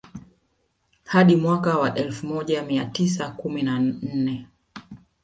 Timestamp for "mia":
2.63-2.85